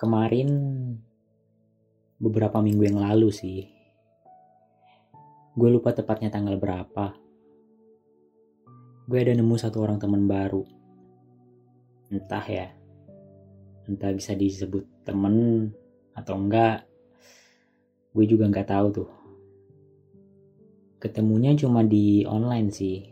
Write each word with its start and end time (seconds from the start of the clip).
kemarin 0.00 0.48
beberapa 2.16 2.64
minggu 2.64 2.88
yang 2.88 3.04
lalu 3.04 3.28
sih. 3.28 3.68
Gue 5.52 5.68
lupa 5.68 5.92
tepatnya 5.92 6.32
tanggal 6.32 6.56
berapa. 6.56 7.12
Gue 9.04 9.18
ada 9.20 9.36
nemu 9.36 9.60
satu 9.60 9.84
orang 9.84 10.00
teman 10.00 10.24
baru. 10.24 10.64
Entah 12.08 12.46
ya 12.48 12.72
entah 13.84 14.14
bisa 14.16 14.32
disebut 14.32 15.04
temen 15.04 15.68
atau 16.16 16.32
enggak. 16.40 16.88
Gue 18.16 18.24
juga 18.24 18.48
nggak 18.48 18.72
tahu 18.72 18.86
tuh. 19.04 19.10
Ketemunya 20.96 21.52
cuma 21.60 21.84
di 21.84 22.24
online 22.24 22.72
sih. 22.72 23.04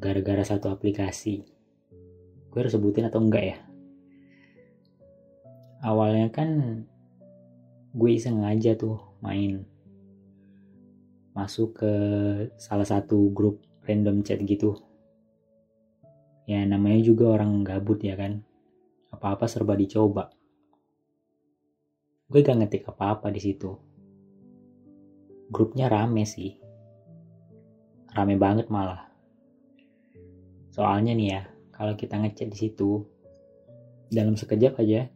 Gara-gara 0.00 0.40
satu 0.40 0.72
aplikasi. 0.72 1.44
Gue 2.48 2.58
harus 2.64 2.72
sebutin 2.72 3.12
atau 3.12 3.20
enggak 3.20 3.44
ya 3.44 3.69
awalnya 5.80 6.28
kan 6.28 6.48
gue 7.96 8.10
iseng 8.12 8.44
aja 8.44 8.76
tuh 8.76 9.00
main. 9.24 9.64
Masuk 11.32 11.80
ke 11.80 11.92
salah 12.60 12.84
satu 12.84 13.32
grup 13.32 13.64
random 13.88 14.20
chat 14.20 14.40
gitu. 14.44 14.76
Ya 16.44 16.62
namanya 16.68 17.00
juga 17.00 17.32
orang 17.34 17.64
gabut 17.64 18.00
ya 18.04 18.14
kan. 18.14 18.44
Apa-apa 19.10 19.48
serba 19.48 19.74
dicoba. 19.74 20.30
Gue 22.30 22.46
gak 22.46 22.62
ngetik 22.62 22.86
apa-apa 22.86 23.32
di 23.34 23.40
situ. 23.42 23.74
Grupnya 25.50 25.90
rame 25.90 26.22
sih. 26.22 26.54
Rame 28.14 28.38
banget 28.38 28.70
malah. 28.70 29.10
Soalnya 30.70 31.10
nih 31.10 31.28
ya 31.34 31.42
kalau 31.74 31.98
kita 31.98 32.22
ngechat 32.22 32.54
di 32.54 32.58
situ 32.58 33.02
dalam 34.10 34.38
sekejap 34.38 34.78
aja 34.78 35.10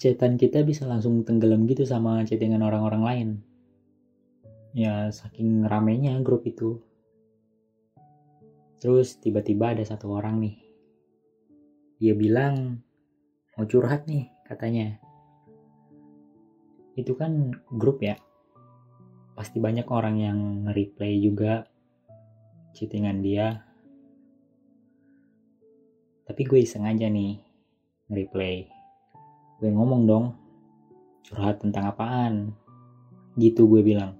chatan 0.00 0.40
kita 0.40 0.64
bisa 0.64 0.88
langsung 0.88 1.28
tenggelam 1.28 1.68
gitu 1.68 1.84
sama 1.84 2.24
chattingan 2.24 2.64
orang-orang 2.64 3.02
lain. 3.04 3.28
Ya 4.72 5.12
saking 5.12 5.68
ramenya 5.68 6.16
grup 6.24 6.48
itu. 6.48 6.80
Terus 8.80 9.20
tiba-tiba 9.20 9.76
ada 9.76 9.84
satu 9.84 10.08
orang 10.16 10.40
nih. 10.40 10.56
Dia 12.00 12.16
bilang 12.16 12.80
mau 13.60 13.68
curhat 13.68 14.08
nih 14.08 14.24
katanya. 14.48 14.96
Itu 16.96 17.12
kan 17.20 17.52
grup 17.68 18.00
ya. 18.00 18.16
Pasti 19.36 19.60
banyak 19.60 19.84
orang 19.92 20.16
yang 20.16 20.38
nge-replay 20.64 21.20
juga 21.20 21.68
chattingan 22.72 23.20
dia. 23.20 23.68
Tapi 26.24 26.40
gue 26.40 26.64
iseng 26.64 26.88
aja 26.88 27.04
nih 27.04 27.36
nge-replay 28.08 28.79
gue 29.60 29.68
ngomong 29.68 30.02
dong. 30.08 30.26
Curhat 31.28 31.60
tentang 31.60 31.92
apaan? 31.92 32.56
Gitu 33.36 33.68
gue 33.68 33.84
bilang. 33.84 34.16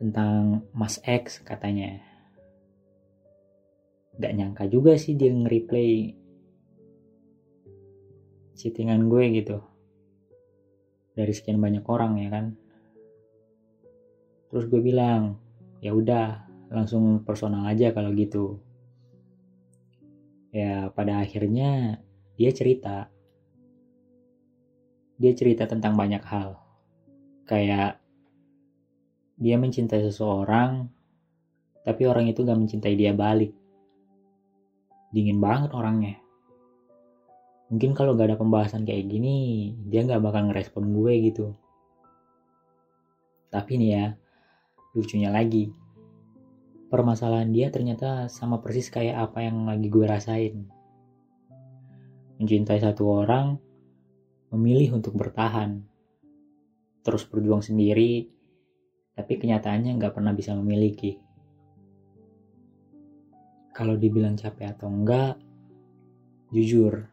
Tentang 0.00 0.64
Mas 0.72 0.96
X 1.04 1.44
katanya. 1.44 2.00
Gak 4.16 4.32
nyangka 4.32 4.64
juga 4.72 4.96
sih 4.96 5.12
dia 5.20 5.28
nge-replay 5.28 6.16
chattingan 8.56 9.04
gue 9.12 9.24
gitu. 9.36 9.60
Dari 11.12 11.32
sekian 11.36 11.60
banyak 11.60 11.84
orang 11.84 12.24
ya 12.24 12.28
kan? 12.32 12.56
Terus 14.48 14.64
gue 14.64 14.80
bilang 14.80 15.36
ya 15.84 15.92
udah 15.92 16.48
langsung 16.72 17.20
personal 17.20 17.68
aja 17.68 17.92
kalau 17.92 18.16
gitu. 18.16 18.56
Ya 20.56 20.88
pada 20.88 21.20
akhirnya 21.20 22.00
dia 22.40 22.50
cerita 22.56 23.12
dia 25.20 25.36
cerita 25.36 25.68
tentang 25.68 26.00
banyak 26.00 26.24
hal. 26.24 26.56
Kayak 27.44 28.00
dia 29.36 29.60
mencintai 29.60 30.00
seseorang, 30.08 30.88
tapi 31.84 32.08
orang 32.08 32.32
itu 32.32 32.40
gak 32.40 32.56
mencintai 32.56 32.96
dia 32.96 33.12
balik. 33.12 33.52
Dingin 35.12 35.36
banget 35.36 35.76
orangnya. 35.76 36.16
Mungkin 37.68 37.92
kalau 37.92 38.16
gak 38.16 38.32
ada 38.32 38.40
pembahasan 38.40 38.88
kayak 38.88 39.12
gini, 39.12 39.70
dia 39.84 40.08
gak 40.08 40.24
bakal 40.24 40.48
ngerespon 40.48 40.88
gue 40.88 41.12
gitu. 41.28 41.46
Tapi 43.52 43.72
nih 43.76 43.90
ya, 43.92 44.06
lucunya 44.96 45.28
lagi. 45.28 45.68
Permasalahan 46.88 47.52
dia 47.52 47.68
ternyata 47.68 48.26
sama 48.32 48.58
persis 48.64 48.88
kayak 48.88 49.30
apa 49.30 49.44
yang 49.44 49.68
lagi 49.68 49.86
gue 49.92 50.06
rasain. 50.08 50.64
Mencintai 52.40 52.80
satu 52.80 53.20
orang, 53.20 53.69
memilih 54.50 54.98
untuk 54.98 55.14
bertahan, 55.14 55.86
terus 57.06 57.22
berjuang 57.26 57.62
sendiri, 57.62 58.26
tapi 59.14 59.38
kenyataannya 59.38 59.94
nggak 59.94 60.14
pernah 60.14 60.34
bisa 60.34 60.52
memiliki. 60.58 61.16
Kalau 63.70 63.94
dibilang 63.94 64.34
capek 64.34 64.74
atau 64.74 64.90
enggak, 64.90 65.38
jujur, 66.50 67.06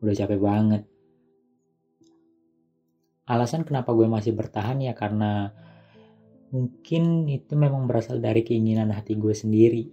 udah 0.00 0.14
capek 0.14 0.38
banget. 0.38 0.82
Alasan 3.26 3.66
kenapa 3.66 3.90
gue 3.90 4.06
masih 4.06 4.38
bertahan 4.38 4.78
ya 4.78 4.94
karena 4.94 5.50
mungkin 6.54 7.26
itu 7.26 7.58
memang 7.58 7.90
berasal 7.90 8.22
dari 8.22 8.46
keinginan 8.46 8.94
hati 8.94 9.18
gue 9.18 9.34
sendiri. 9.34 9.90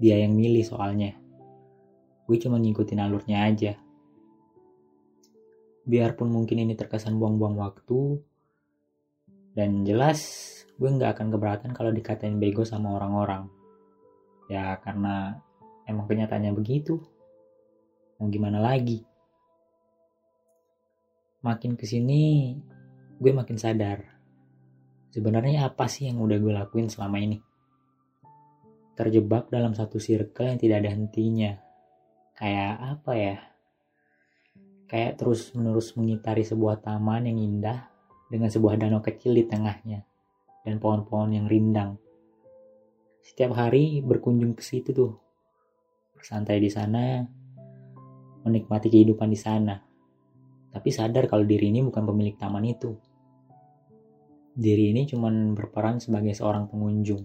Dia 0.00 0.24
yang 0.24 0.32
milih 0.32 0.64
soalnya. 0.64 1.12
Gue 2.24 2.40
cuma 2.40 2.56
ngikutin 2.56 3.04
alurnya 3.04 3.44
aja 3.44 3.76
biarpun 5.88 6.28
mungkin 6.28 6.60
ini 6.62 6.76
terkesan 6.76 7.16
buang-buang 7.16 7.56
waktu 7.56 8.20
dan 9.56 9.82
jelas 9.82 10.48
gue 10.80 10.88
nggak 10.88 11.20
akan 11.20 11.28
keberatan 11.28 11.70
kalau 11.76 11.92
dikatain 11.92 12.40
bego 12.40 12.64
sama 12.64 12.96
orang-orang. 12.96 13.52
Ya 14.48 14.80
karena 14.80 15.36
emang 15.84 16.08
kenyataannya 16.08 16.56
begitu. 16.56 16.96
Mau 18.16 18.32
gimana 18.32 18.56
lagi? 18.64 19.04
Makin 21.44 21.76
ke 21.76 21.84
sini 21.84 22.56
gue 23.20 23.32
makin 23.36 23.60
sadar. 23.60 24.00
Sebenarnya 25.12 25.68
apa 25.68 25.84
sih 25.90 26.08
yang 26.08 26.22
udah 26.24 26.38
gue 26.40 26.52
lakuin 26.56 26.88
selama 26.88 27.20
ini? 27.20 27.36
Terjebak 28.96 29.52
dalam 29.52 29.76
satu 29.76 30.00
circle 30.00 30.48
yang 30.48 30.60
tidak 30.60 30.80
ada 30.80 30.90
hentinya. 30.96 31.52
Kayak 32.40 32.74
apa 32.96 33.12
ya 33.18 33.36
kayak 34.90 35.22
terus 35.22 35.54
menerus 35.54 35.94
mengitari 35.94 36.42
sebuah 36.42 36.82
taman 36.82 37.30
yang 37.30 37.38
indah 37.38 37.86
dengan 38.26 38.50
sebuah 38.50 38.74
danau 38.74 38.98
kecil 38.98 39.38
di 39.38 39.46
tengahnya 39.46 40.02
dan 40.66 40.82
pohon-pohon 40.82 41.30
yang 41.30 41.46
rindang. 41.46 41.94
Setiap 43.22 43.54
hari 43.54 44.02
berkunjung 44.02 44.58
ke 44.58 44.66
situ 44.66 44.90
tuh, 44.90 45.14
bersantai 46.18 46.58
di 46.58 46.66
sana, 46.66 47.22
menikmati 48.42 48.90
kehidupan 48.90 49.30
di 49.30 49.38
sana. 49.38 49.78
Tapi 50.74 50.88
sadar 50.90 51.30
kalau 51.30 51.46
diri 51.46 51.70
ini 51.70 51.86
bukan 51.86 52.02
pemilik 52.10 52.34
taman 52.34 52.66
itu. 52.66 52.90
Diri 54.50 54.90
ini 54.90 55.06
cuma 55.06 55.30
berperan 55.30 56.02
sebagai 56.02 56.34
seorang 56.34 56.66
pengunjung 56.66 57.22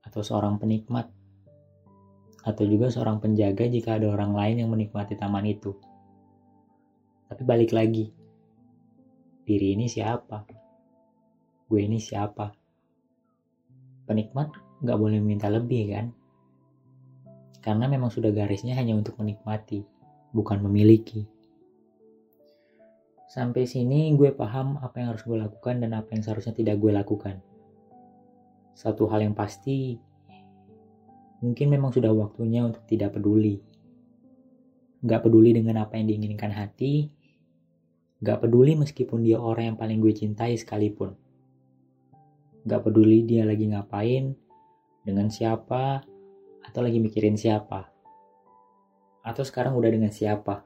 atau 0.00 0.22
seorang 0.24 0.56
penikmat 0.56 1.12
atau 2.40 2.64
juga 2.64 2.88
seorang 2.88 3.20
penjaga 3.20 3.68
jika 3.68 4.00
ada 4.00 4.08
orang 4.08 4.32
lain 4.32 4.64
yang 4.64 4.70
menikmati 4.72 5.12
taman 5.18 5.44
itu. 5.44 5.76
Tapi 7.26 7.42
balik 7.42 7.74
lagi, 7.74 8.06
diri 9.42 9.74
ini 9.74 9.90
siapa? 9.90 10.46
Gue 11.66 11.82
ini 11.82 11.98
siapa? 11.98 12.54
Penikmat 14.06 14.54
gak 14.86 14.98
boleh 14.98 15.18
minta 15.18 15.50
lebih 15.50 15.90
kan? 15.90 16.06
Karena 17.58 17.90
memang 17.90 18.14
sudah 18.14 18.30
garisnya 18.30 18.78
hanya 18.78 18.94
untuk 18.94 19.18
menikmati, 19.18 19.82
bukan 20.30 20.62
memiliki. 20.62 21.26
Sampai 23.26 23.66
sini 23.66 24.14
gue 24.14 24.30
paham 24.30 24.78
apa 24.78 25.02
yang 25.02 25.10
harus 25.10 25.26
gue 25.26 25.34
lakukan 25.34 25.82
dan 25.82 25.98
apa 25.98 26.14
yang 26.14 26.22
seharusnya 26.22 26.54
tidak 26.54 26.78
gue 26.78 26.94
lakukan. 26.94 27.42
Satu 28.78 29.10
hal 29.10 29.26
yang 29.26 29.34
pasti, 29.34 29.98
mungkin 31.42 31.74
memang 31.74 31.90
sudah 31.90 32.14
waktunya 32.14 32.62
untuk 32.62 32.86
tidak 32.86 33.18
peduli. 33.18 33.58
Gak 35.04 35.28
peduli 35.28 35.52
dengan 35.52 35.84
apa 35.84 36.00
yang 36.00 36.08
diinginkan 36.08 36.52
hati, 36.54 37.12
Gak 38.16 38.48
peduli 38.48 38.72
meskipun 38.72 39.20
dia 39.20 39.36
orang 39.36 39.72
yang 39.74 39.76
paling 39.76 40.00
gue 40.00 40.08
cintai 40.08 40.56
sekalipun. 40.56 41.12
Gak 42.64 42.80
peduli 42.80 43.28
dia 43.28 43.44
lagi 43.44 43.68
ngapain, 43.68 44.32
dengan 45.04 45.28
siapa, 45.28 46.00
atau 46.64 46.80
lagi 46.80 46.96
mikirin 46.96 47.36
siapa. 47.36 47.92
Atau 49.20 49.44
sekarang 49.44 49.76
udah 49.76 49.92
dengan 49.92 50.08
siapa. 50.08 50.64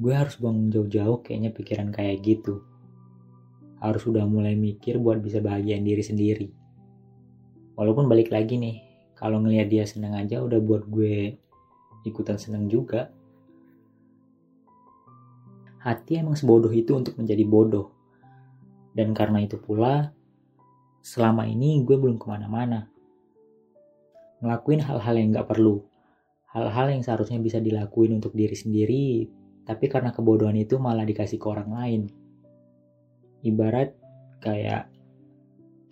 Gue 0.00 0.16
harus 0.16 0.40
buang 0.40 0.72
jauh-jauh 0.72 1.20
kayaknya 1.20 1.52
pikiran 1.52 1.92
kayak 1.92 2.24
gitu. 2.24 2.64
Harus 3.78 4.08
udah 4.08 4.24
mulai 4.24 4.56
mikir 4.56 4.96
buat 4.96 5.20
bisa 5.20 5.44
bahagiain 5.44 5.84
diri 5.84 6.00
sendiri. 6.00 6.48
Walaupun 7.76 8.08
balik 8.08 8.32
lagi 8.32 8.56
nih, 8.56 8.80
kalau 9.12 9.36
ngelihat 9.44 9.68
dia 9.68 9.84
seneng 9.84 10.16
aja 10.16 10.40
udah 10.40 10.58
buat 10.64 10.88
gue 10.88 11.43
ikutan 12.04 12.36
seneng 12.36 12.68
juga. 12.68 13.10
Hati 15.80 16.20
emang 16.20 16.36
sebodoh 16.36 16.72
itu 16.72 16.96
untuk 16.96 17.16
menjadi 17.20 17.44
bodoh. 17.44 17.92
Dan 18.94 19.12
karena 19.12 19.42
itu 19.42 19.58
pula, 19.58 20.14
selama 21.04 21.44
ini 21.44 21.82
gue 21.84 21.96
belum 21.98 22.16
ke 22.16 22.26
mana-mana. 22.30 22.88
Ngelakuin 24.40 24.80
hal-hal 24.80 25.14
yang 25.18 25.28
gak 25.34 25.50
perlu. 25.50 25.84
Hal-hal 26.54 26.94
yang 26.94 27.02
seharusnya 27.02 27.42
bisa 27.42 27.58
dilakuin 27.58 28.16
untuk 28.16 28.32
diri 28.32 28.54
sendiri, 28.54 29.26
tapi 29.66 29.90
karena 29.90 30.14
kebodohan 30.14 30.54
itu 30.54 30.78
malah 30.78 31.02
dikasih 31.02 31.36
ke 31.36 31.46
orang 31.50 31.70
lain. 31.74 32.02
Ibarat 33.44 33.92
kayak 34.40 34.88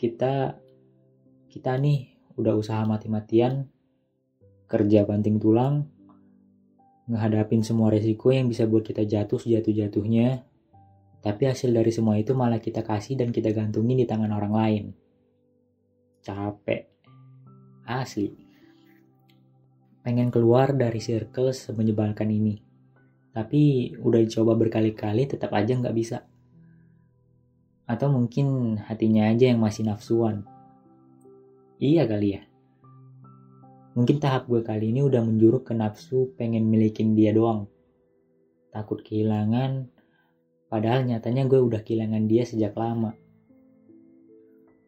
kita 0.01 0.57
kita 1.53 1.73
nih 1.77 2.17
udah 2.41 2.57
usaha 2.57 2.81
mati-matian 2.89 3.69
kerja 4.73 5.05
banting 5.05 5.37
tulang 5.37 5.92
ngehadapin 7.11 7.67
semua 7.67 7.91
resiko 7.91 8.31
yang 8.31 8.47
bisa 8.47 8.69
buat 8.69 8.87
kita 8.87 9.03
jatuh 9.03 9.39
sejatuh-jatuhnya. 9.43 10.47
Tapi 11.23 11.43
hasil 11.47 11.71
dari 11.71 11.91
semua 11.95 12.19
itu 12.19 12.35
malah 12.35 12.59
kita 12.59 12.83
kasih 12.83 13.15
dan 13.15 13.31
kita 13.31 13.55
gantungin 13.55 13.99
di 13.99 14.07
tangan 14.07 14.31
orang 14.35 14.55
lain. 14.55 14.85
Capek. 16.23 16.87
Asli. 17.87 18.31
Pengen 20.03 20.35
keluar 20.35 20.75
dari 20.75 20.99
circle 20.99 21.55
semenyebalkan 21.55 22.27
ini. 22.27 22.59
Tapi 23.33 23.95
udah 24.03 24.21
dicoba 24.21 24.59
berkali-kali 24.59 25.31
tetap 25.31 25.55
aja 25.55 25.79
nggak 25.79 25.95
bisa. 25.95 26.27
Atau 27.87 28.11
mungkin 28.11 28.79
hatinya 28.83 29.31
aja 29.31 29.51
yang 29.51 29.63
masih 29.63 29.87
nafsuan. 29.87 30.43
Iya 31.79 32.07
kali 32.07 32.39
ya. 32.39 32.43
Mungkin 33.93 34.25
tahap 34.25 34.49
gue 34.49 34.65
kali 34.65 34.89
ini 34.89 35.05
udah 35.05 35.21
menjuruk 35.21 35.69
ke 35.69 35.77
nafsu 35.77 36.33
pengen 36.41 36.65
milikin 36.65 37.13
dia 37.13 37.29
doang. 37.37 37.69
Takut 38.73 39.05
kehilangan, 39.05 39.85
padahal 40.73 41.05
nyatanya 41.05 41.45
gue 41.45 41.61
udah 41.61 41.85
kehilangan 41.85 42.25
dia 42.25 42.49
sejak 42.49 42.73
lama. 42.73 43.13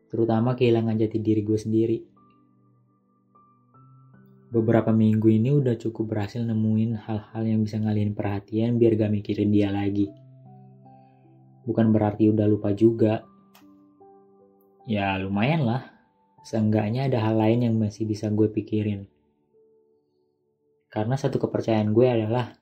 Terutama 0.09 0.57
kehilangan 0.57 0.97
jati 0.97 1.21
diri 1.21 1.45
gue 1.45 1.59
sendiri. 1.61 1.99
Beberapa 4.49 4.89
minggu 4.89 5.29
ini 5.29 5.53
udah 5.53 5.77
cukup 5.77 6.17
berhasil 6.17 6.41
nemuin 6.41 6.97
hal-hal 7.05 7.43
yang 7.45 7.61
bisa 7.61 7.77
ngalihin 7.77 8.17
perhatian 8.17 8.81
biar 8.81 8.97
gak 8.97 9.13
mikirin 9.13 9.53
dia 9.53 9.69
lagi. 9.69 10.09
Bukan 11.69 11.93
berarti 11.93 12.33
udah 12.33 12.49
lupa 12.49 12.73
juga. 12.73 13.21
Ya 14.89 15.21
lumayan 15.21 15.69
lah 15.69 15.94
Seenggaknya 16.45 17.09
ada 17.09 17.25
hal 17.25 17.41
lain 17.41 17.65
yang 17.65 17.75
masih 17.81 18.05
bisa 18.05 18.29
gue 18.29 18.53
pikirin. 18.53 19.09
Karena 20.93 21.17
satu 21.17 21.41
kepercayaan 21.41 21.97
gue 21.97 22.07
adalah 22.07 22.53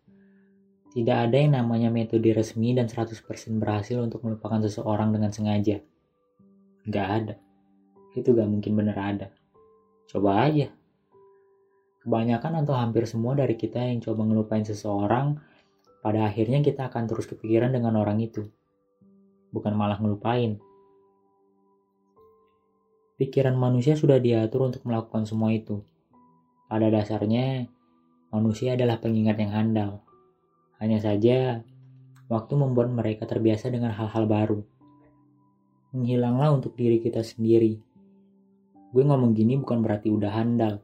tidak 0.94 1.28
ada 1.28 1.36
yang 1.36 1.58
namanya 1.58 1.90
metode 1.90 2.30
resmi 2.30 2.78
dan 2.78 2.86
100% 2.86 3.26
berhasil 3.58 3.98
untuk 3.98 4.22
melupakan 4.22 4.62
seseorang 4.62 5.10
dengan 5.10 5.34
sengaja. 5.34 5.82
Gak 6.86 7.08
ada. 7.10 7.34
Itu 8.14 8.38
gak 8.38 8.46
mungkin 8.46 8.72
bener 8.78 8.94
ada. 8.94 9.26
Coba 10.06 10.46
aja. 10.46 10.70
Kebanyakan 12.06 12.62
atau 12.62 12.74
hampir 12.78 13.08
semua 13.10 13.34
dari 13.34 13.58
kita 13.58 13.82
yang 13.82 13.98
coba 13.98 14.26
ngelupain 14.26 14.62
seseorang, 14.62 15.42
pada 16.02 16.26
akhirnya 16.26 16.62
kita 16.62 16.86
akan 16.86 17.06
terus 17.10 17.26
kepikiran 17.30 17.74
dengan 17.74 17.98
orang 17.98 18.22
itu. 18.22 18.46
Bukan 19.54 19.74
malah 19.74 19.98
ngelupain. 19.98 20.58
Pikiran 23.22 23.54
manusia 23.54 23.94
sudah 23.94 24.18
diatur 24.18 24.66
untuk 24.66 24.82
melakukan 24.82 25.22
semua 25.22 25.54
itu. 25.54 25.78
Pada 26.66 26.90
dasarnya, 26.90 27.70
manusia 28.34 28.74
adalah 28.74 28.98
pengingat 28.98 29.38
yang 29.38 29.54
handal. 29.54 30.02
Hanya 30.82 30.98
saja, 30.98 31.62
waktu 32.26 32.58
membuat 32.58 32.90
mereka 32.90 33.22
terbiasa 33.30 33.70
dengan 33.70 33.94
hal-hal 33.94 34.26
baru. 34.26 34.66
Menghilanglah 35.94 36.50
untuk 36.50 36.74
diri 36.74 36.98
kita 36.98 37.22
sendiri. 37.22 37.78
Gue 38.90 39.06
ngomong 39.06 39.38
gini 39.38 39.54
bukan 39.54 39.86
berarti 39.86 40.10
udah 40.10 40.42
handal, 40.42 40.82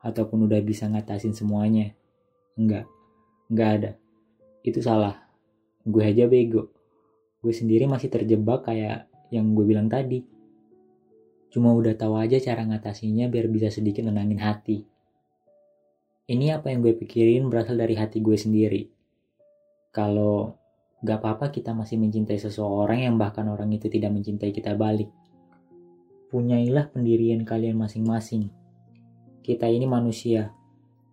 ataupun 0.00 0.48
udah 0.48 0.64
bisa 0.64 0.88
ngatasin 0.88 1.36
semuanya. 1.36 1.92
Enggak, 2.56 2.88
enggak 3.52 3.68
ada. 3.68 3.90
Itu 4.64 4.80
salah. 4.80 5.28
Gue 5.84 6.08
aja 6.08 6.24
bego. 6.24 6.72
Gue 7.44 7.52
sendiri 7.52 7.84
masih 7.84 8.08
terjebak 8.08 8.64
kayak 8.64 9.12
yang 9.28 9.52
gue 9.52 9.68
bilang 9.68 9.92
tadi 9.92 10.24
Cuma 11.50 11.72
udah 11.72 11.94
tahu 11.96 12.18
aja 12.18 12.36
cara 12.42 12.66
ngatasinya 12.66 13.30
biar 13.30 13.46
bisa 13.48 13.72
sedikit 13.72 14.04
nenangin 14.04 14.42
hati. 14.42 14.84
Ini 16.26 16.58
apa 16.58 16.74
yang 16.74 16.82
gue 16.82 16.98
pikirin 16.98 17.46
berasal 17.46 17.78
dari 17.78 17.94
hati 17.94 18.18
gue 18.18 18.34
sendiri. 18.34 18.82
Kalau 19.94 20.58
gak 21.06 21.22
apa-apa 21.22 21.54
kita 21.54 21.70
masih 21.70 22.02
mencintai 22.02 22.34
seseorang 22.34 23.06
yang 23.06 23.14
bahkan 23.14 23.46
orang 23.46 23.70
itu 23.70 23.86
tidak 23.86 24.10
mencintai 24.10 24.50
kita 24.50 24.74
balik. 24.74 25.06
Punyailah 26.26 26.90
pendirian 26.90 27.46
kalian 27.46 27.78
masing-masing. 27.78 28.50
Kita 29.46 29.70
ini 29.70 29.86
manusia. 29.86 30.50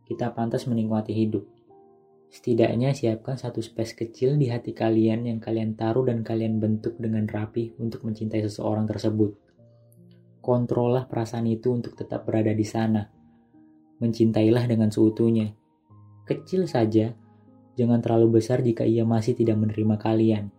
Kita 0.09 0.33
pantas 0.33 0.65
menikmati 0.65 1.13
hidup. 1.13 1.45
Setidaknya 2.33 2.97
siapkan 2.97 3.37
satu 3.37 3.61
space 3.61 3.93
kecil 3.93 4.41
di 4.41 4.49
hati 4.49 4.73
kalian 4.73 5.29
yang 5.29 5.37
kalian 5.37 5.77
taruh 5.77 6.09
dan 6.09 6.25
kalian 6.25 6.57
bentuk 6.57 6.97
dengan 6.97 7.29
rapi 7.29 7.77
untuk 7.77 8.01
mencintai 8.01 8.41
seseorang 8.41 8.89
tersebut. 8.89 9.37
Kontrollah 10.43 11.07
perasaan 11.07 11.47
itu 11.47 11.71
untuk 11.71 11.95
tetap 11.95 12.27
berada 12.27 12.51
di 12.51 12.67
sana. 12.67 13.07
Mencintailah 14.03 14.67
dengan 14.67 14.91
seutuhnya. 14.91 15.55
Kecil 16.27 16.67
saja, 16.67 17.15
jangan 17.79 18.03
terlalu 18.03 18.43
besar 18.43 18.59
jika 18.59 18.83
ia 18.83 19.07
masih 19.07 19.39
tidak 19.39 19.55
menerima 19.55 19.95
kalian. 19.95 20.51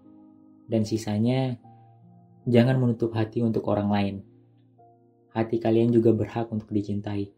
Dan 0.64 0.88
sisanya, 0.88 1.60
jangan 2.48 2.81
menutup 2.81 3.12
hati 3.12 3.44
untuk 3.44 3.69
orang 3.69 3.92
lain. 3.92 4.16
Hati 5.36 5.60
kalian 5.60 5.92
juga 5.92 6.16
berhak 6.16 6.48
untuk 6.48 6.72
dicintai. 6.72 7.28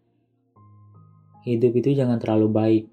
Hidup 1.43 1.83
itu 1.83 1.99
jangan 1.99 2.23
terlalu 2.23 2.47
baik. 2.47 2.85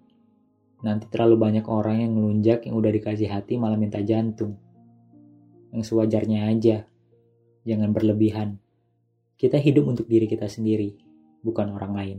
Nanti 0.82 1.06
terlalu 1.14 1.38
banyak 1.38 1.66
orang 1.70 2.02
yang 2.02 2.18
ngelunjak 2.18 2.66
yang 2.66 2.74
udah 2.74 2.90
dikasih 2.90 3.30
hati 3.30 3.62
malah 3.62 3.78
minta 3.78 4.02
jantung. 4.02 4.58
Yang 5.70 5.94
sewajarnya 5.94 6.50
aja. 6.50 6.90
Jangan 7.70 7.94
berlebihan. 7.94 8.63
Kita 9.34 9.58
hidup 9.60 9.90
untuk 9.90 10.06
diri 10.08 10.30
kita 10.30 10.46
sendiri, 10.46 10.94
bukan 11.44 11.74
orang 11.74 11.94
lain. 11.94 12.18